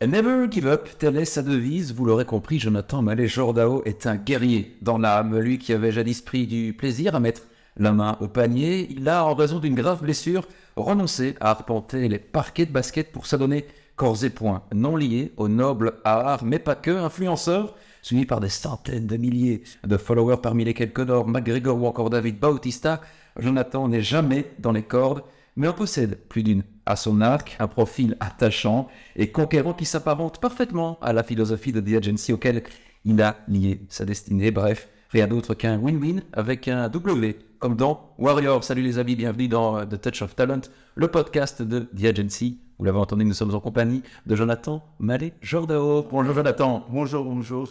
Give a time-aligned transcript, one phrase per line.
[0.00, 1.92] Never give up, telle est sa devise.
[1.92, 5.36] Vous l'aurez compris, Jonathan Malé Jordao est un guerrier dans l'âme.
[5.36, 7.42] Lui qui avait jadis pris du plaisir à mettre
[7.76, 12.20] la main au panier, il a, en raison d'une grave blessure, renoncé à arpenter les
[12.20, 13.66] parquets de basket pour s'adonner
[13.96, 18.50] corps et poings non liés au noble art, mais pas que, influenceur, suivi par des
[18.50, 23.00] centaines de milliers de followers parmi lesquels Conor McGregor ou encore David Bautista.
[23.36, 25.24] Jonathan n'est jamais dans les cordes,
[25.56, 30.40] mais en possède plus d'une à son arc, un profil attachant et conquérant qui s'apparente
[30.40, 32.64] parfaitement à la philosophie de The Agency auquel
[33.04, 34.50] il a lié sa destinée.
[34.50, 38.64] Bref, rien d'autre qu'un win-win avec un W, comme dans Warrior.
[38.64, 40.62] Salut les amis, bienvenue dans The Touch of Talent,
[40.94, 42.58] le podcast de The Agency.
[42.78, 46.06] Vous l'avez entendu, nous sommes en compagnie de Jonathan Malé Jordao.
[46.10, 46.86] Bonjour Jonathan.
[46.88, 47.68] Bonjour, bonjour.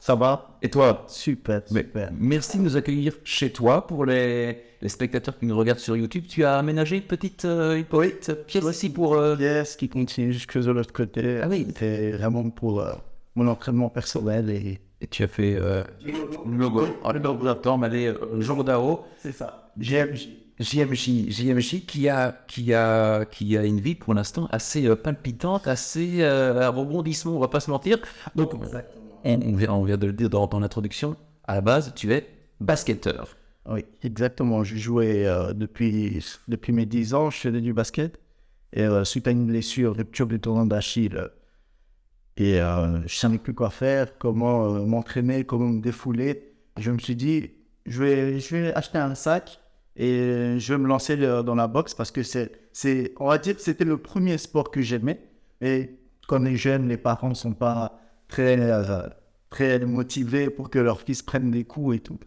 [0.00, 0.56] Ça va?
[0.62, 1.04] Et toi?
[1.08, 2.10] Super, super.
[2.18, 6.24] Merci de nous accueillir chez toi pour les, les spectateurs qui nous regardent sur YouTube.
[6.26, 9.14] Tu as aménagé une petite, euh, une petite pièce ici pour.
[9.14, 11.40] euh, Yes, qui continue jusque de l'autre côté.
[11.42, 11.66] Ah oui.
[11.78, 12.92] C'est vraiment pour euh,
[13.34, 14.80] mon entraînement personnel et...
[15.02, 16.86] Et tu as fait euh, le logo.
[17.10, 19.04] Le logo Jonathan Malé euh, Jordao.
[19.18, 19.70] C'est ça.
[19.78, 20.28] JMJ.
[20.58, 26.22] JMJ, JMJ qui a, qui a, qui a une vie pour l'instant assez palpitante, assez
[26.22, 27.96] à rebondissement, on va pas se mentir.
[28.36, 28.60] Donc, on,
[29.24, 31.16] on vient, de le dire dans, dans l'introduction.
[31.44, 32.26] À la base, tu es
[32.60, 33.36] basketteur.
[33.68, 34.64] Oui, exactement.
[34.64, 36.22] J'ai joué euh, depuis,
[36.68, 38.20] mes 10 ans, je faisais du basket.
[38.72, 41.28] Et euh, suite à une blessure, rupture du tendon d'Achille, euh,
[42.36, 46.54] et euh, je savais plus quoi faire, comment m'entraîner, comment me défouler.
[46.78, 47.50] Je me suis dit,
[47.84, 49.60] je vais, acheter un sac
[49.96, 53.56] et je vais me lancer dans la boxe parce que c'est, c'est, on va dire
[53.56, 55.20] que c'était le premier sport que j'aimais.
[55.60, 55.98] Et
[56.28, 59.02] quand on est jeune, les parents ne sont pas très, euh,
[59.50, 62.18] très motivés pour que leur fils prenne des coups et tout.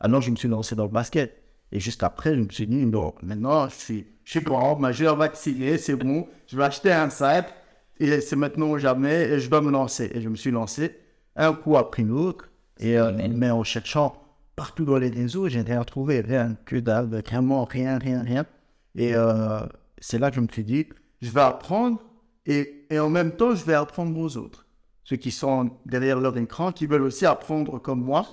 [0.00, 1.42] Alors je me suis lancé dans le basket.
[1.70, 5.16] Et juste après, je me suis dit, non, maintenant je suis, je suis grand, majeur,
[5.16, 7.52] vacciné, c'est bon, je vais acheter un sac.
[8.00, 10.10] Et c'est maintenant ou jamais, et je dois me lancer.
[10.14, 10.96] Et je me suis lancé,
[11.36, 12.48] un coup après l'autre.
[12.78, 14.22] Et, euh, mais en cherchant
[14.54, 18.46] partout dans les réseaux, j'ai rien trouvé, rien, que dalle, vraiment rien, rien, rien.
[18.94, 19.60] Et euh,
[19.98, 20.86] c'est là que je me suis dit,
[21.20, 22.00] je vais apprendre,
[22.46, 24.67] et, et en même temps, je vais apprendre aux autres.
[25.08, 28.26] Ceux qui sont derrière leur écran, qui veulent aussi apprendre comme moi.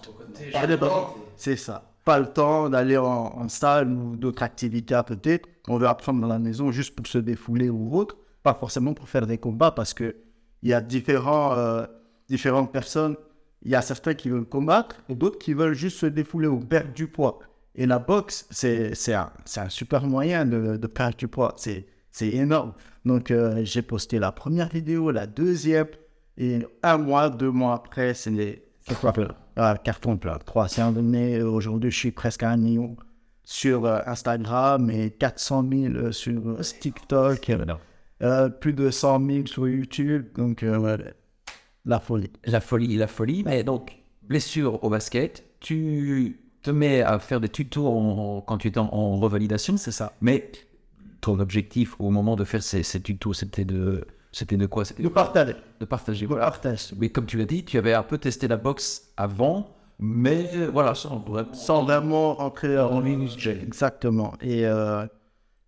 [1.38, 1.96] C'est ça.
[2.04, 5.42] Pas le temps d'aller en, en salle ou d'autres activités à côté.
[5.70, 8.18] On veut apprendre dans la maison juste pour se défouler ou autre.
[8.44, 10.18] Pas forcément pour faire des combats parce que
[10.64, 11.86] il y a différents, euh,
[12.28, 13.16] différentes personnes.
[13.62, 16.60] Il y a certains qui veulent combattre et d'autres qui veulent juste se défouler ou
[16.60, 17.40] perdre du poids.
[17.76, 21.54] Et la boxe, c'est un, un super moyen de, de perdre du poids.
[21.56, 22.74] C'est c'est énorme.
[23.04, 25.88] Donc, euh, j'ai posté la première vidéo, la deuxième.
[26.38, 28.64] Et un mois, deux mois après, c'est les
[29.56, 30.38] ah, carton plein.
[30.38, 31.42] 300 abonnés.
[31.42, 32.96] Aujourd'hui, je suis presque à un million
[33.44, 37.52] sur euh, Instagram et 400 000 euh, sur euh, TikTok.
[38.22, 40.28] euh, plus de 100 000 sur YouTube.
[40.36, 40.98] Donc, euh,
[41.86, 42.32] la folie.
[42.46, 43.44] La folie, la folie.
[43.46, 48.58] Mais donc, blessure au basket, tu te mets à faire des tutos en- en- quand
[48.58, 49.78] tu es en, en revalidation.
[49.78, 50.14] C'est ça?
[50.22, 50.52] Mais
[51.22, 54.06] ton objectif au moment de faire ces, ces tutos, c'était de,
[54.38, 54.84] c'était de quoi?
[54.86, 55.56] C'était De partager.
[55.80, 56.26] de partager.
[56.26, 56.46] Voilà.
[56.46, 56.96] partager.
[57.00, 59.70] Mais comme tu l'as dit, tu avais un peu testé la boxe avant,
[60.00, 63.28] mais euh, voilà, sans vraiment- Sans vraiment rentrer en ligne.
[63.64, 64.34] Exactement.
[64.42, 65.06] Et, euh,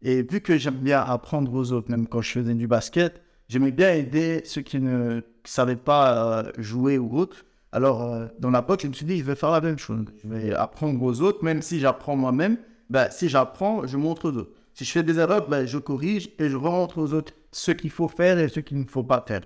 [0.02, 3.72] et vu que j'aime bien apprendre aux autres, même quand je faisais du basket, j'aimais
[3.72, 7.46] bien aider ceux qui ne savaient pas euh, jouer ou autre.
[7.72, 10.06] Alors, euh, dans la boxe, je me suis dit, je vais faire la même chose.
[10.24, 12.58] Je vais apprendre aux autres, même si j'apprends moi-même.
[12.90, 14.52] Ben, si j'apprends, je montre aux autres.
[14.78, 17.90] Si je fais des erreurs, ben, je corrige et je rentre aux autres ce qu'il
[17.90, 19.42] faut faire et ce qu'il ne faut pas faire.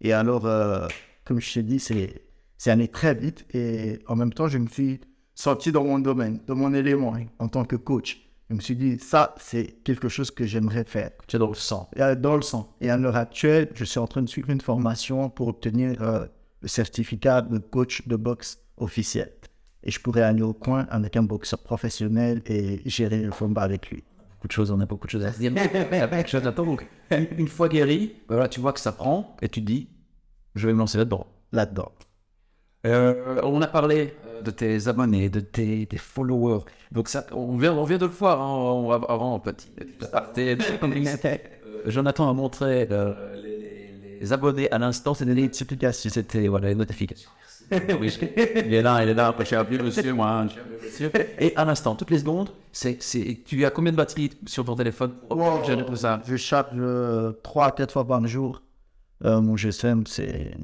[0.00, 0.88] Et alors, euh,
[1.26, 2.22] comme je t'ai dit, c'est,
[2.56, 4.98] c'est allé très vite et en même temps, je me suis
[5.34, 8.26] senti dans mon domaine, dans mon élément hein, en tant que coach.
[8.48, 11.10] Je me suis dit, ça, c'est quelque chose que j'aimerais faire.
[11.26, 11.90] tu es dans le sang.
[11.94, 12.74] Et, euh, dans le sang.
[12.80, 16.24] Et à l'heure actuelle, je suis en train de suivre une formation pour obtenir euh,
[16.62, 19.30] le certificat de coach de boxe officiel.
[19.82, 23.90] Et je pourrais aller au coin avec un boxeur professionnel et gérer le combat avec
[23.90, 24.04] lui.
[24.40, 25.52] Beaucoup de choses, on a beaucoup de choses à se dire.
[26.56, 29.90] Donc, une fois guéri, ben voilà, tu vois que ça prend et tu te dis,
[30.54, 31.26] je vais me lancer là-dedans.
[31.52, 31.92] Là-dedans.
[32.86, 36.64] Euh, on a parlé euh, de tes abonnés, de tes, tes followers.
[36.90, 39.68] Donc ça, on vient, on vient de le voir hein, avant petit.
[40.38, 42.88] Euh, Jonathan a montré
[44.20, 47.30] les abonnés à l'instant, c'était des notifications, c'était voilà les notifications.
[48.00, 48.24] oui, je-
[48.66, 49.34] il est là, il est là.
[49.38, 50.44] Je suis un vieux monsieur, moi.
[50.46, 51.12] je suis un vieux monsieur.
[51.38, 54.74] Et à l'instant, toutes les secondes, c'est, c'est, tu as combien de batteries sur ton
[54.76, 55.14] téléphone
[55.64, 56.20] gérer tout ça?
[56.26, 58.62] Je charge euh, 3-4 fois par jour.
[59.24, 60.54] Euh, mon GSM, c'est,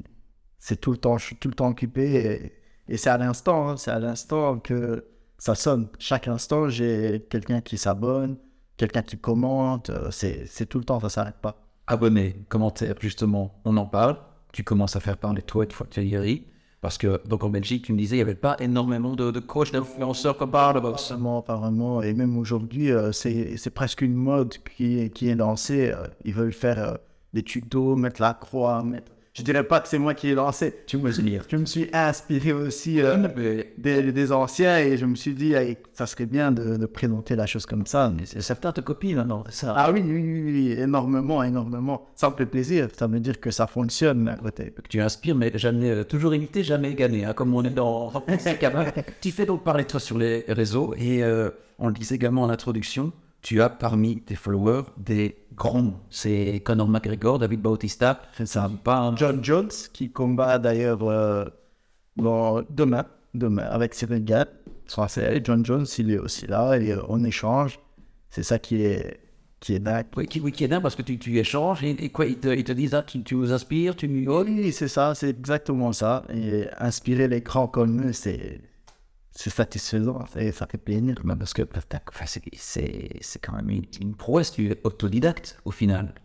[0.59, 2.51] c'est tout le temps, je suis tout le temps occupé.
[2.87, 5.05] Et, et c'est à l'instant, hein, c'est à l'instant que
[5.37, 5.87] ça sonne.
[5.99, 8.37] Chaque instant, j'ai quelqu'un qui s'abonne,
[8.75, 9.89] quelqu'un qui commente.
[9.91, 11.55] euh, c'est, c'est tout le temps, ça s'arrête pas.
[11.85, 14.17] Abonnés, commentaires, justement, on en parle.
[14.51, 16.47] tu commences à faire parler toi une fois que tu es guéri
[16.79, 19.39] Parce que, donc en Belgique, tu me disais, il n'y avait pas énormément de, de
[19.39, 20.75] coachs, d'influenceurs comme par.
[20.77, 25.91] Apparemment, apparemment, et même aujourd'hui, euh, c'est presque une mode qui qui est lancée.
[25.91, 26.93] euh, ils veulent faire euh,
[27.33, 29.11] des tutos, mettre la croix, mettre...
[29.37, 30.73] Je dirais pas que c'est moi qui ai lancé.
[30.87, 31.43] Tu me dire.
[31.47, 33.27] Je me suis inspiré aussi euh,
[33.77, 37.35] des, des anciens et je me suis dit, hey, ça serait bien de, de présenter
[37.35, 38.11] la chose comme ça.
[38.17, 39.75] Mais Certains te copient c'est ça.
[39.77, 42.07] Ah oui, oui, oui, oui, énormément, énormément.
[42.15, 42.87] Ça me fait plaisir.
[42.97, 44.71] Ça veut dire que ça fonctionne à côté.
[44.71, 48.11] que tu inspires, mais jamais, euh, toujours imité, jamais gagné, hein, comme on est dans.
[49.21, 52.41] Tu fais donc parler de toi sur les réseaux, et euh, on le disait également
[52.41, 53.11] en introduction,
[53.41, 55.93] tu as parmi tes followers des grands.
[56.09, 58.69] C'est Conor McGregor, David Bautista, ça.
[58.83, 61.45] pas un John Jones qui combat d'ailleurs euh,
[62.17, 64.25] demain, demain avec Cyril.
[64.87, 65.41] Français.
[65.43, 67.79] John Jones, il est aussi là et on échange.
[68.29, 69.19] C'est ça qui est,
[69.59, 70.05] qui est dingue.
[70.15, 72.37] Oui, qui, oui, qui est dingue parce que tu, tu échanges et, et quoi, ils
[72.37, 74.31] te, ils te disent, ah, tu, tu nous inspires, tu nous...
[74.31, 76.23] Oui, c'est ça, c'est exactement ça.
[76.33, 78.61] Et inspirer les grands comme eux, c'est
[79.39, 81.15] c'est satisfaisant, ça fait plaisir.
[81.37, 81.61] Parce que
[82.55, 86.15] c'est- quand même une, une prouesse, tu es autodidacte au final.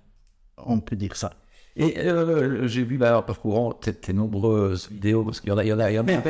[0.56, 1.34] On peut dire ça.
[1.76, 5.58] Et euh, j'ai vu là en parcourant tes, tes nombreuses vidéos, parce qu'il y en
[5.58, 6.22] a, il y en a, il y en a.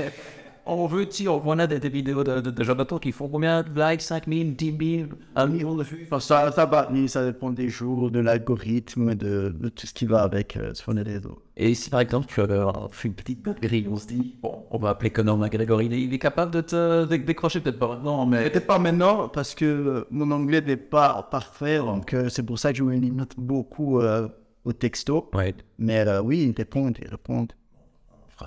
[0.64, 3.70] On veut dire, on a des, des vidéos de, de, de qui font combien de
[3.74, 4.00] likes?
[4.00, 6.06] 5 000, 10 000, 1 million de vues?
[6.20, 10.22] Ça, ça varie, ça dépend des jours, de l'algorithme, de, de tout ce qui va
[10.22, 11.42] avec euh, sur les réseaux.
[11.56, 14.78] Et si par exemple tu euh, fait une petite grille, on se dit, bon, on
[14.78, 17.88] va appeler Conor McGregor, il est, il est capable de te de- décrocher, peut-être pas
[17.88, 18.48] maintenant, mais.
[18.48, 22.58] Peut-être pas maintenant, parce que euh, mon anglais n'est pas parfait, donc euh, c'est pour
[22.58, 24.28] ça que je me limite beaucoup euh,
[24.64, 25.28] au texto.
[25.34, 27.52] Ouais, Mais oui, ils répondent, ils répondent.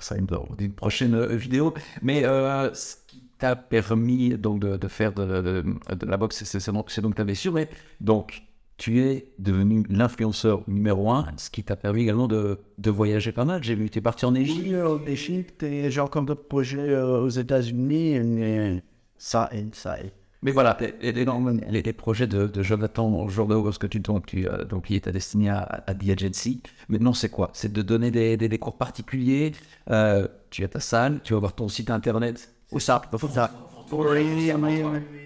[0.00, 0.26] ça une,
[0.58, 1.74] une prochaine euh, vidéo.
[2.02, 6.44] Mais euh, ce qui t'a permis donc de, de faire de, de- de la boxe,
[6.44, 7.52] c'est donc, donc ta blessure.
[7.52, 7.68] Mais
[8.00, 8.42] donc,
[8.76, 13.44] tu es devenu l'influenceur numéro un, ce qui t'a permis également de, de voyager pas
[13.44, 13.62] mal.
[13.62, 14.60] J'ai vu, tu es parti en Égypte.
[14.66, 18.82] Oui, euh, en Égypte, et j'ai encore d'autres projets aux États-Unis,
[19.16, 20.12] ça aide, ça aide.
[20.42, 24.26] Mais voilà, les, les- les- les projets de, de Jonathan Jourdain, parce que tu, donc,
[24.26, 26.62] tu euh, donc, il est destiné à, à The Agency.
[26.88, 27.50] Maintenant, c'est quoi?
[27.52, 29.52] C'est de donner des, des- des cours particuliers.
[29.90, 32.52] Euh, tu as ta salle, tu vas voir ton site internet.
[32.72, 33.02] Où ça?
[33.30, 33.50] Ça?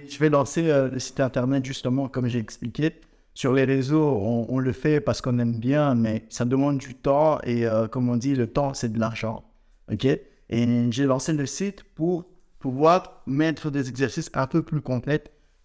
[0.08, 2.92] Je vais lancer euh, le site internet justement, comme j'ai expliqué.
[3.32, 6.94] Sur les réseaux, on, on le fait parce qu'on aime bien, mais ça demande du
[6.94, 9.44] temps et euh, comme on dit, le temps c'est de l'argent.
[9.90, 10.04] Ok?
[10.04, 12.26] Et j'ai lancé le site pour
[12.60, 15.24] pouvoir mettre des exercices un peu plus complets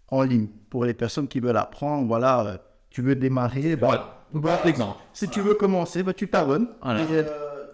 [0.09, 2.07] en ligne pour les personnes qui veulent apprendre.
[2.07, 2.57] Voilà, euh,
[2.89, 4.97] tu veux démarrer, bah, Voilà l'exemple.
[5.13, 6.67] si tu veux commencer, bah, tu t'abonnes.
[6.81, 7.01] Voilà.
[7.01, 7.25] Et, euh,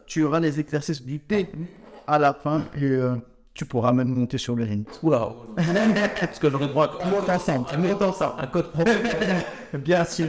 [0.06, 1.21] tu auras les exercices du
[2.07, 3.15] à la fin et euh,
[3.53, 4.85] tu pourras même monter sur le ring.
[5.03, 5.35] Waouh
[6.19, 8.33] Parce que j'aurais droit à Monte ensemble, monte ensemble.
[8.39, 8.91] un code propre.
[9.77, 10.27] Bien sûr.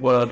[0.00, 0.26] voilà.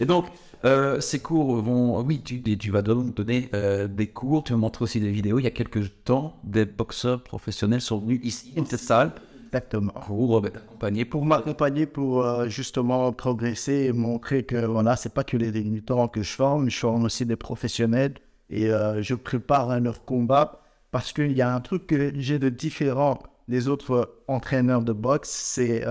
[0.00, 0.26] Et donc,
[0.64, 2.00] euh, ces cours vont.
[2.02, 5.38] Oui, tu, tu vas donc donner euh, des cours, tu vas montrer aussi des vidéos.
[5.38, 9.12] Il y a quelques temps, des boxeurs professionnels sont venus ici, dans cette salle,
[9.46, 9.92] Exactement.
[10.06, 11.04] pour euh, t'accompagner.
[11.04, 16.08] Pour m'accompagner, pour euh, justement progresser et montrer que voilà, c'est pas que les débutants
[16.08, 18.14] que je forme, je forme aussi des professionnels
[18.50, 22.48] et je prépare à leur combat parce qu'il y a un truc que j'ai de
[22.48, 25.84] différent des autres entraîneurs de boxe, c'est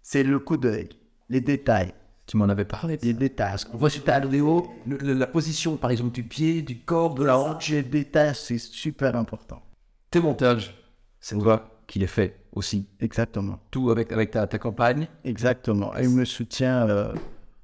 [0.00, 0.88] c'est le coup d'œil,
[1.28, 1.92] les détails,
[2.26, 2.98] Tu m'en avais parlé.
[3.02, 3.56] les détails.
[3.72, 7.38] On voit sur ta vidéo la position, par exemple, du pied, du corps, de la
[7.38, 7.68] hanche.
[7.68, 9.62] Les détails, c'est super important.
[10.10, 10.74] Tes montages,
[11.20, 12.86] c'est toi qui les fais aussi.
[13.00, 13.58] Exactement.
[13.70, 15.06] Tout avec, avec ta, ta campagne.
[15.24, 15.92] Exactement.
[16.00, 17.12] Il me soutient euh,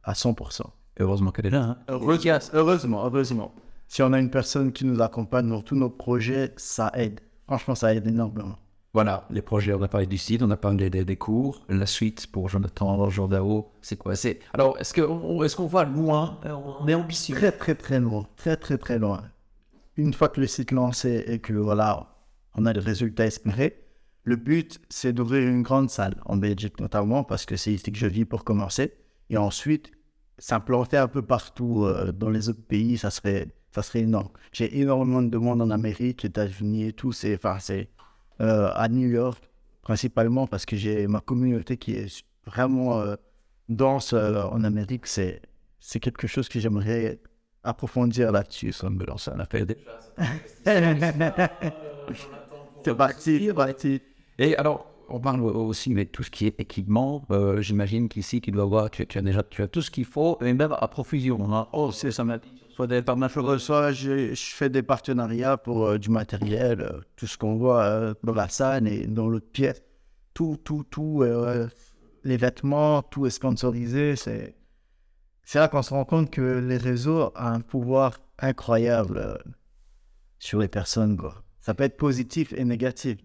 [0.04, 0.62] à 100%.
[0.98, 1.62] Heureusement qu'elle est là.
[1.62, 1.78] Hein.
[1.88, 3.54] Heureusement, heureusement, heureusement.
[3.88, 7.20] Si on a une personne qui nous accompagne dans tous nos projets, ça aide.
[7.46, 8.58] Franchement, ça aide énormément.
[8.92, 11.64] Voilà, les projets, on a parlé du site, on a parlé des, des cours.
[11.68, 14.16] La suite pour Jonathan Jordao, c'est quoi?
[14.16, 14.40] C'est...
[14.52, 16.40] Alors, est-ce qu'on est qu'on voit loin?
[16.80, 17.36] On est ambitieux.
[17.36, 18.26] Très, très, très loin.
[18.36, 19.22] Très, très, très loin.
[19.96, 22.16] Une fois que le site est lancé et que voilà,
[22.56, 23.86] on a les résultats espérés,
[24.24, 27.98] le but, c'est d'ouvrir une grande salle en Belgique notamment parce que c'est ici que
[27.98, 28.92] je vis pour commencer.
[29.28, 29.92] Et ensuite,
[30.38, 34.30] s'implanter un peu partout euh, dans les autres pays, ça serait, ça serait énorme.
[34.52, 37.12] J'ai énormément de demandes en Amérique, États-Unis et tout.
[37.12, 37.88] C'est, enfin, c'est
[38.40, 39.42] euh, à New York
[39.82, 43.16] principalement parce que j'ai ma communauté qui est vraiment euh,
[43.68, 45.06] dense euh, en Amérique.
[45.06, 45.42] C'est,
[45.80, 47.20] c'est quelque chose que j'aimerais
[47.64, 48.72] approfondir là-dessus.
[48.72, 49.78] Ça me lance On a fait des-
[52.84, 54.00] C'est parti, c'est parti.
[54.38, 57.26] Et alors, on parle aussi de tout ce qui est équipement.
[57.60, 60.38] J'imagine qu'ici, tu dois avoir, tu, tu as déjà tu as tout ce qu'il faut,
[60.42, 61.52] et même à profusion.
[61.54, 61.68] hein.
[61.72, 62.38] Oh, c'est ça m'a
[62.80, 67.36] soit des reçois, je, je fais des partenariats pour euh, du matériel, euh, tout ce
[67.36, 69.82] qu'on voit euh, dans la salle et dans l'autre pièce.
[70.32, 71.24] Tout, tout, tout,
[72.24, 74.16] les vêtements, tout est sponsorisé.
[74.16, 74.54] C'est,
[75.42, 79.42] c'est là qu'on se rend compte que les réseaux ont un pouvoir incroyable
[80.38, 81.18] sur les personnes.
[81.18, 81.42] Quoi.
[81.60, 83.18] Ça peut être positif et négatif.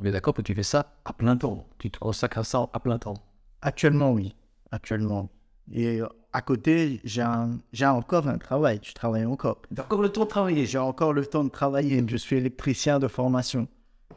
[0.00, 1.66] Mais d'accord que tu fais ça à plein temps.
[1.78, 3.16] Tu te consacres à ça à plein temps.
[3.62, 4.36] Actuellement, oui.
[4.70, 5.30] Actuellement.
[5.72, 6.00] Et
[6.36, 8.78] à côté, j'ai un- j'ai encore un travail.
[8.82, 9.58] Je travaille encore.
[9.74, 10.66] T'as encore le temps de travailler.
[10.66, 12.04] J'ai encore le temps de travailler.
[12.06, 13.68] Je suis électricien de formation.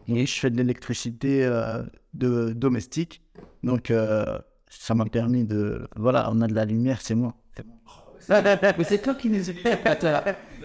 [0.08, 1.82] Et je fais de l'électricité euh,
[2.14, 3.22] de domestique.
[3.64, 4.38] Donc, euh,
[4.70, 5.88] ça m'a permis de.
[5.96, 7.34] Voilà, on a de la lumière, c'est moi.
[7.56, 7.78] C'est moi.
[8.78, 9.44] Mais c'est toi qui les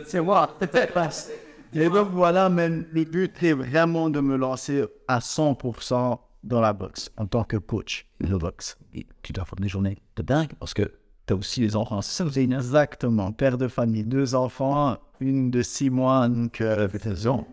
[0.06, 0.58] C'est moi.
[1.76, 6.72] Et donc voilà, mais le but est vraiment de me lancer à 100% dans la
[6.72, 8.78] boxe en tant que coach de boxe.
[8.94, 10.88] Et tu dois faire des journées de dingue parce que
[11.26, 12.02] t'as aussi les enfants.
[12.02, 16.88] C'est ça, une Exactement, père de famille, deux enfants, une de six mois, donc euh,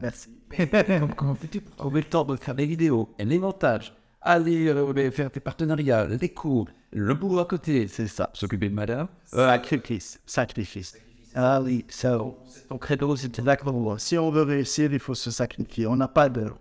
[0.02, 0.30] merci.
[1.16, 5.12] Comment fais-tu pour trouver le temps de faire des vidéos et les montages Aller euh,
[5.12, 8.30] faire tes partenariats, les cours, le boulot à côté, C'est ça.
[8.34, 9.08] s'occuper de madame.
[9.24, 10.96] Sacrifice, sacrifice.
[11.34, 12.20] Ah oui, ça.
[12.68, 13.98] Ton credo, c'est Exactement.
[13.98, 15.88] Si on veut réussir, il faut se sacrifier.
[15.88, 16.58] On n'a pas d'heure.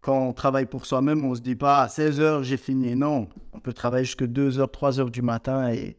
[0.00, 2.94] Quand on travaille pour soi-même, on se dit pas à 16 heures, j'ai fini.
[2.94, 5.96] Non, on peut travailler jusqu'à 2 heures, 3 heures du matin et,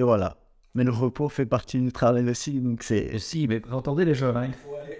[0.00, 0.36] et voilà.
[0.74, 3.18] Mais le repos fait partie du travail aussi, donc c'est.
[3.18, 4.50] Si, mais vous entendez les jeunes, hein,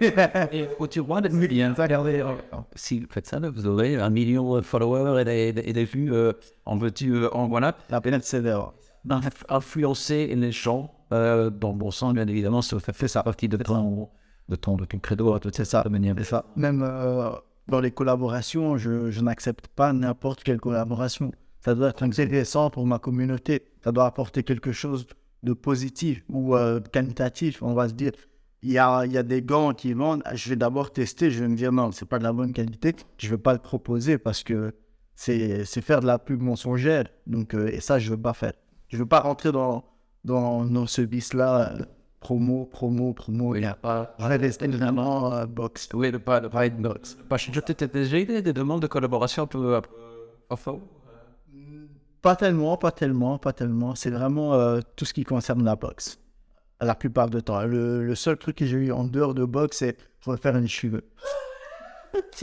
[0.51, 2.33] Et tu vois des millions, regardez, euh,
[2.75, 5.85] si vous faites ça, là, vous aurez un million de followers et des, et des
[5.85, 6.33] vues euh,
[6.65, 7.75] en veux-tu, euh, en voilà.
[7.89, 8.43] La peine c'est
[9.49, 13.47] Influencer les gens euh, dans le bon sens, bien évidemment, ça fait, fait ça partie
[13.49, 14.09] de ton,
[14.49, 15.83] de ton, de ton credo, de C'est ça.
[15.83, 16.15] de manière.
[16.17, 16.45] C'est ça.
[16.55, 17.31] Même euh,
[17.67, 21.31] dans les collaborations, je, je n'accepte pas n'importe quelle collaboration.
[21.63, 23.63] Ça doit être intéressant pour ma communauté.
[23.83, 25.05] Ça doit apporter quelque chose
[25.43, 27.61] de positif ou euh, qualitatif.
[27.61, 28.11] On va se dire,
[28.63, 30.23] il y a, il y a des gants qui vendent.
[30.33, 31.29] Je vais d'abord tester.
[31.31, 32.95] Je vais me dire, non, c'est pas de la bonne qualité.
[33.17, 34.73] Je vais pas le proposer parce que
[35.15, 37.05] c'est faire de la pub mensongère.
[37.27, 38.53] Donc, euh, et ça, je veux pas faire.
[38.89, 39.85] Je veux pas rentrer dans,
[40.25, 41.73] dans, dans ce vice-là.
[41.73, 41.85] euh,
[42.21, 43.55] promo, promo, promo.
[43.55, 44.15] Il n'y a pas.
[44.19, 45.89] Je vais rester vraiment euh, box.
[45.93, 47.17] Oui, de pas, de pas être box.
[47.29, 49.81] Pas, je t'ai déjà eu des, des demandes de collaboration un peu
[50.49, 50.79] enfin,
[52.21, 53.95] Pas tellement, pas tellement, pas tellement.
[53.95, 56.19] C'est vraiment euh, tout ce qui concerne la boxe.
[56.79, 57.63] La plupart du temps.
[57.63, 61.03] Le, seul truc que j'ai eu en dehors de boxe, c'est refaire les cheveux.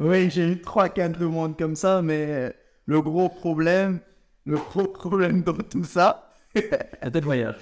[0.00, 2.54] oui, j'ai eu 3-4 demandes comme ça, mais
[2.86, 4.00] le gros problème,
[4.44, 6.29] le gros problème dans tout ça,
[7.12, 7.56] Des voyages.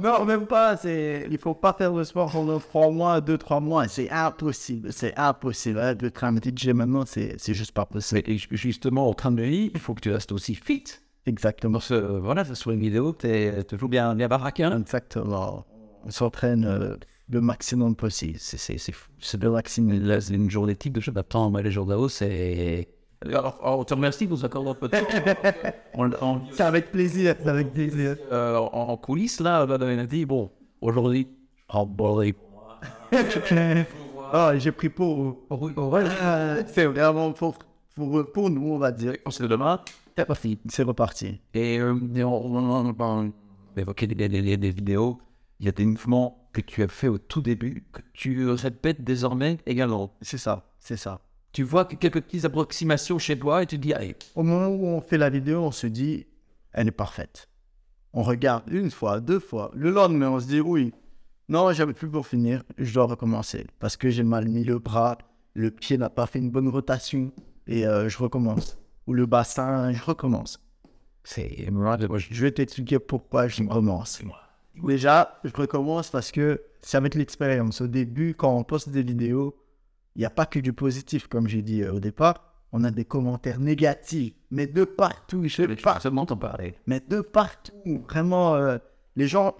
[0.00, 3.88] non, même pas, c'est, il faut pas faire le sport pendant 3 mois, 2-3 mois,
[3.88, 5.78] c'est impossible, c'est impossible.
[5.80, 8.22] Hein, De un DJ maintenant, c'est, c'est juste pas possible.
[8.26, 10.84] Mais justement, en train de vie, il faut que tu restes aussi fit.
[11.26, 11.74] Exactement.
[11.74, 14.78] Parce que, voilà, sur une vidéo, tu es toujours bien, bien baraquin.
[14.80, 15.66] Exactement.
[16.04, 16.96] On s'entraîne euh,
[17.28, 18.38] le maximum possible.
[18.38, 19.10] C'est, c'est, c'est fou.
[19.18, 20.02] C'est le maximum.
[20.02, 21.12] Là, c'est une journée type de jeu.
[21.16, 22.88] Attends, mais les jours d'AO, c'est.
[23.24, 25.06] Alors, on te remercie de nous accorder un peu de temps.
[25.94, 28.16] on, on- C'est avec plaisir, c'est avec plaisir.
[28.32, 30.50] euh, en, en coulisses, là, on a dit, bon,
[30.80, 31.28] aujourd'hui,
[31.74, 32.22] oh, bon,
[34.32, 35.36] Ah, j'ai pris pour.
[35.50, 37.56] Ah, c'est vraiment pour,
[37.94, 39.14] pour, pour nous, on va dire.
[39.30, 39.80] c'est demain,
[40.14, 40.58] t'es parti.
[40.68, 41.40] C'est reparti.
[41.52, 41.92] Et, euh,
[42.24, 43.32] on, on, on- on
[43.76, 45.18] évoquait des- des- des vidéos.
[45.58, 49.02] Il y a des mouvements que tu as fait au tout début que tu répètes
[49.04, 50.14] désormais également.
[50.22, 51.20] C'est ça, c'est ça.
[51.52, 54.68] Tu vois que quelques petites approximations chez toi et tu te dis, allez, Au moment
[54.68, 56.26] où on fait la vidéo, on se dit,
[56.72, 57.48] elle est parfaite.
[58.12, 59.70] On regarde une fois, deux fois.
[59.74, 60.92] Le lendemain, on se dit, oui,
[61.48, 63.66] non, j'avais plus pour finir, je dois recommencer.
[63.80, 65.18] Parce que j'ai mal mis le bras,
[65.54, 67.32] le pied n'a pas fait une bonne rotation,
[67.66, 68.78] et euh, je recommence.
[69.08, 70.60] Ou le bassin, je recommence.
[71.24, 74.22] c'est Je vais t'expliquer pourquoi je recommence.
[74.84, 77.80] Déjà, je recommence parce que c'est avec l'expérience.
[77.80, 79.56] Au début, quand on poste des vidéos,
[80.16, 82.44] il n'y a pas que du positif, comme j'ai dit euh, au départ.
[82.72, 86.74] On a des commentaires négatifs, mais de partout, je sais je pas, seulement t'en parler.
[86.86, 87.72] mais de partout.
[88.08, 88.78] Vraiment, euh,
[89.16, 89.56] les gens,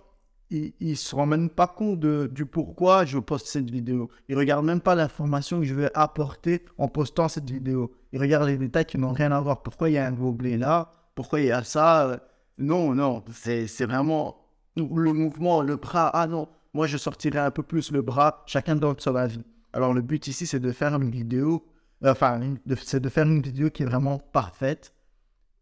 [0.50, 4.10] ils, ils se rendent même pas compte de, du pourquoi je poste cette vidéo.
[4.28, 7.92] Ils regardent même pas l'information que je vais apporter en postant cette vidéo.
[8.12, 9.62] Ils regardent les détails qui n'ont rien à voir.
[9.62, 10.92] Pourquoi il y a un gobelet là?
[11.16, 12.06] Pourquoi il y a ça?
[12.08, 12.16] Euh,
[12.58, 14.36] Non, non, c'est c'est vraiment
[14.76, 16.10] le mouvement, le bras.
[16.14, 18.42] Ah non, moi je sortirais un peu plus le bras.
[18.46, 19.42] Chacun donne son avis.
[19.72, 21.64] Alors le but ici, c'est de faire une vidéo,
[22.04, 22.40] euh, enfin,
[22.82, 24.92] c'est de faire une vidéo qui est vraiment parfaite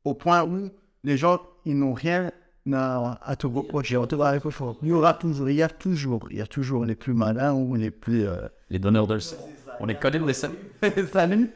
[0.04, 0.70] au point où
[1.04, 2.30] les gens, ils n'ont rien
[2.72, 3.96] à, à te reprocher.
[4.82, 7.52] Il y aura toujours, il y a toujours, il y a toujours les plus malins
[7.54, 8.26] ou les plus...
[8.26, 9.36] euh, Les donneurs de leçons.
[9.80, 10.50] On les connaît, on les sait.
[11.12, 11.50] Salut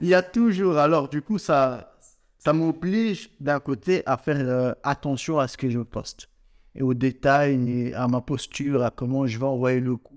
[0.00, 1.94] Il y a toujours, alors du coup, ça,
[2.38, 6.28] ça m'oblige d'un côté à faire euh, attention à ce que je poste.
[6.74, 10.16] Et aux détails, et à ma posture, à comment je vais envoyer le coup.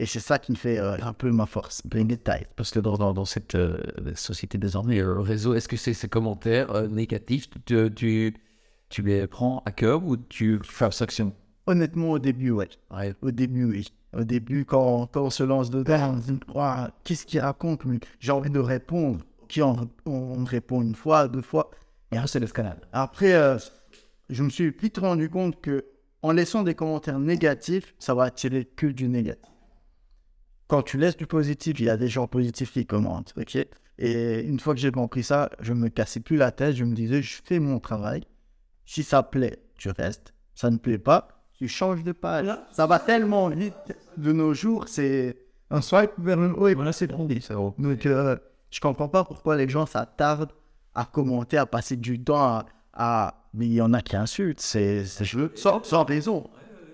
[0.00, 2.46] Et c'est ça qui me fait euh, un peu ma force, les détails.
[2.54, 3.78] Parce que dans, dans, dans cette euh,
[4.14, 7.50] société désormais, le réseau, est-ce que c'est ces commentaires euh, négatifs?
[7.66, 8.34] Tu, tu,
[8.90, 11.34] Tu les prends à cœur ou tu fais abstraction
[11.66, 12.68] Honnêtement, au début, ouais.
[12.92, 13.12] Ouais.
[13.22, 13.88] Au début, oui.
[14.16, 16.40] Au début, quand, quand on se lance dedans, on se dit
[17.04, 17.82] qu'est-ce qu'il raconte?
[18.20, 19.18] J'ai envie de répondre.
[19.48, 21.70] Qui on, on répond une fois, deux fois.
[22.12, 22.78] Et c'est le canal.
[22.92, 23.58] Après, euh,
[24.30, 25.86] je me suis vite rendu compte que
[26.22, 29.42] en laissant des commentaires négatifs, ça va attirer que du négatif.
[30.68, 33.56] Quand tu laisses du positif, il y a des gens positifs qui commentent, ok?
[33.98, 36.94] Et une fois que j'ai compris ça, je me cassais plus la tête, je me
[36.94, 38.22] disais, je fais mon travail.
[38.86, 40.32] Si ça plaît, tu restes.
[40.54, 42.46] Ça ne plaît pas, tu changes de page.
[42.72, 43.74] Ça va tellement vite
[44.16, 45.36] de nos jours, c'est
[45.70, 47.26] un swipe vers le haut voilà, c'est bon.
[47.78, 48.36] Donc, euh,
[48.70, 50.52] je comprends pas pourquoi les gens s'attardent
[50.94, 55.04] à commenter, à passer du temps à, Mais il y en a qui insultent, c'est
[55.04, 55.24] c'est-
[55.56, 56.48] sans, sans raison.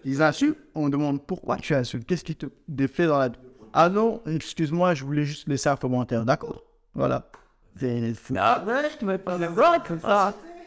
[0.04, 3.30] Ils insultent, on demande pourquoi tu insultes, qu'est-ce qui te défait dans la...
[3.76, 6.62] Ah non, excuse-moi, je voulais juste laisser un commentaire, d'accord
[6.94, 7.28] Voilà.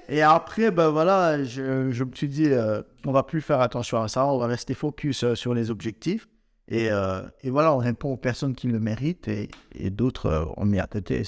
[0.09, 4.01] Et après, ben voilà, je, je me suis dit, euh, on va plus faire attention
[4.01, 6.27] à ça, on va rester focus euh, sur les objectifs.
[6.67, 10.45] Et, euh, et voilà, on répond aux personnes qui le méritent et, et d'autres, euh,
[10.57, 11.23] on met à côté.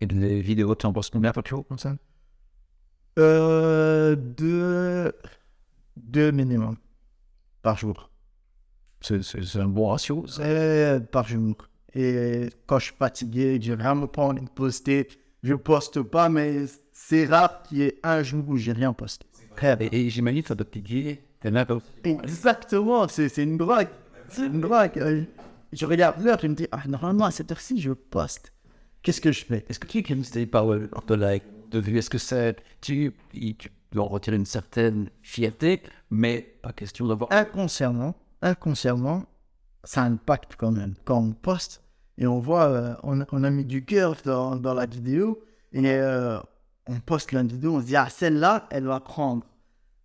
[0.00, 1.96] Et des vidéos, tu en penses combien par jour comme ça?
[3.16, 5.12] Deux,
[5.96, 6.76] deux minimum
[7.62, 8.08] par jour.
[9.00, 10.24] C'est un bon ratio.
[11.12, 11.56] par jour.
[11.94, 15.08] Et quand je suis fatigué, j'ai vraiment pas envie de poster.
[15.42, 19.26] Je poste pas, mais c'est rare qu'il y ait un jour où j'ai rien posté.
[19.80, 21.22] Et, et j'imagine ça doit te piquer.
[22.04, 23.88] Exactement, c'est c'est une drogue.
[24.28, 24.90] C'est une drogue.
[24.98, 25.22] Euh,
[25.72, 28.52] Je regarde l'heure, je me dis, ah, normalement à cette heure-ci, je poste.
[29.02, 29.64] Qu'est-ce que je fais?
[29.68, 31.98] Est-ce que tu es qualité par le de like, de vue?
[31.98, 32.56] Est-ce que c'est.
[32.80, 37.30] Tu, tu dois en retirer une certaine fierté, mais pas question d'avoir.
[37.32, 39.24] Inconsciemment, inconsciemment,
[39.84, 40.94] ça impacte quand même.
[41.04, 41.82] Quand on poste
[42.18, 45.40] et on voit, euh, on, a- on a mis du cœur dans, dans la vidéo
[45.72, 46.38] et euh,
[46.86, 49.44] on poste la vidéo, on se dit, ah, celle-là, elle va prendre.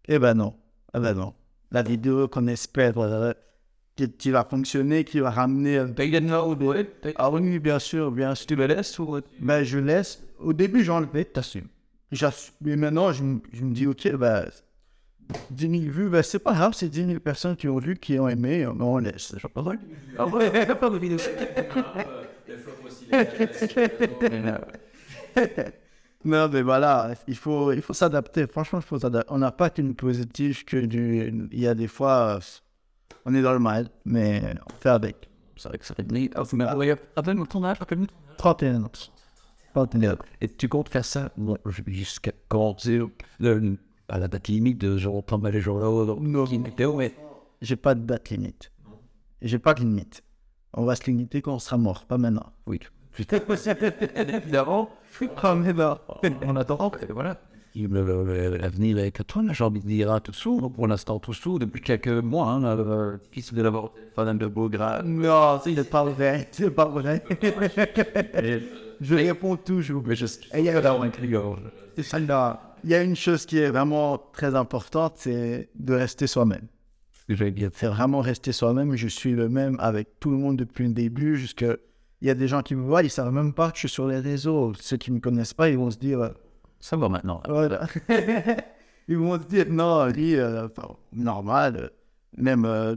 [0.08, 0.54] Eh ben non,
[0.96, 1.34] eh ben non.
[1.72, 3.34] La vidéo qu'on espère euh,
[3.96, 5.78] qui, qui va fonctionner, qui va ramener
[7.16, 8.48] Ah oui, bien sûr, bien sûr.
[8.48, 9.20] Tu le laisses ou.
[9.40, 10.22] Ben, je laisse.
[10.40, 11.68] Au début, j'enlevais, t'assumes.
[12.62, 14.46] Mais maintenant, je, je me dis, OK, ben,
[15.50, 18.20] 10 000 vues, ben, c'est pas grave, c'est 10 000 personnes qui ont vu, qui
[18.20, 19.36] ont aimé, ben, on laisse.
[19.54, 19.80] Pas mal.
[20.18, 21.18] Ah ouais, pas de vidéo.
[26.26, 28.48] Non, mais voilà, il faut, il faut s'adapter.
[28.48, 29.28] Franchement, il faut s'adapter.
[29.34, 31.50] On n'a pas qu'une positive, que du.
[31.52, 32.40] Il y a des fois, euh,
[33.26, 35.30] on est dans le mal, mais on fait avec.
[35.58, 36.64] C'est vrai que ça fait Ah, mais
[37.46, 37.78] ton âge.
[38.38, 38.92] 31 ans.
[39.74, 40.18] 31 ans.
[40.40, 41.30] Et tu comptes faire ça?
[41.88, 43.76] Jusqu'à sais, le-
[44.14, 46.46] à la date limite de pas mal les journaux, Non.
[46.96, 47.14] mais
[47.64, 48.72] J'ai pas de date limite.
[49.42, 50.22] J'ai pas de limite.
[50.76, 52.54] On va se limiter quand on sera mort, pas maintenant.
[52.68, 52.80] oui.
[53.12, 53.40] Putain,
[54.16, 54.90] évidemment,
[55.42, 55.98] Pas maintenant.
[56.48, 57.38] en attendant, que, voilà.
[57.76, 60.70] Le- le- le- L'avenir est à toi, là, j'ai envie de dire, hein, tout sous.
[60.70, 64.70] Pour l'instant, tout sous, depuis quelques mois, hein, euh, difficile de l'avoir téléphone de beau
[64.70, 65.06] grade.
[65.08, 66.48] Non, c'est pas vrai.
[66.52, 67.24] C'est pas vrai.
[69.02, 70.04] je réponds toujours.
[70.06, 70.82] Mais je Et il y a-
[72.84, 76.68] Il y a une chose qui est vraiment très importante, c'est de rester soi-même.
[77.74, 78.96] C'est vraiment rester soi-même.
[78.96, 81.38] Je suis le même avec tout le monde depuis le début.
[81.38, 81.66] Jusque...
[82.22, 83.90] Il y a des gens qui me voient, ils savent même pas que je suis
[83.90, 84.74] sur les réseaux.
[84.80, 86.22] Ceux qui me connaissent pas, ils vont se dire...
[86.22, 86.30] euh,
[86.80, 87.42] Ça va maintenant.
[87.50, 87.88] Voilà.
[89.10, 90.68] ils vont se dire, non, lui, euh,
[91.12, 91.76] normal.
[91.78, 91.88] euh,
[92.38, 92.96] Même euh,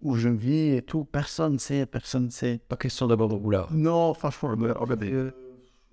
[0.00, 2.60] où je vis et tout, personne sait, personne sait.
[2.68, 3.36] Pas question d'avoir de.
[3.72, 5.30] Non, franchement, euh,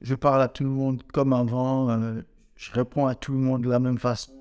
[0.01, 1.89] je parle à tout le monde comme avant.
[2.59, 4.31] Euh, je réponds à tout le monde de la même façon.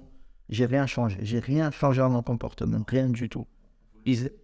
[0.49, 1.19] J'ai rien changé.
[1.23, 2.85] J'ai rien changé dans mon comportement.
[2.89, 3.47] Rien du tout.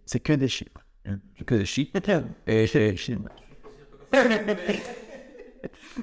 [0.05, 0.85] C'est que des chiffres.
[1.45, 1.95] Que des shit.
[2.47, 2.95] Et j'ai.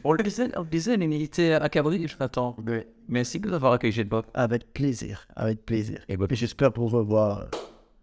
[0.03, 2.57] On le disait, on le disait, l'humilité à Cabri, je t'attends.
[3.09, 4.25] Merci de nous avoir accueilli, Bob.
[4.35, 5.29] Avec plaisir.
[5.37, 6.01] Avec plaisir.
[6.09, 7.49] Et j'espère vous revoir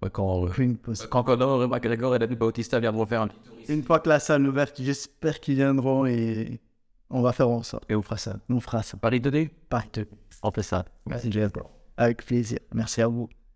[0.02, 1.06] ouais, quand, euh, une, pause.
[1.08, 4.20] quand Connor, McGregor et David Bautista viendront faire un petit tour une fois que la
[4.20, 6.60] salle est ouverte, j'espère qu'ils viendront et
[7.10, 7.84] on va faire en sorte.
[7.90, 8.38] Et on fera ça.
[8.50, 8.98] On fera ça.
[8.98, 10.06] Paris 2D Partout.
[10.44, 10.86] On fait ça.
[11.06, 11.32] Merci.
[11.98, 12.60] Avec plaisir.
[12.74, 13.30] Merci à vous.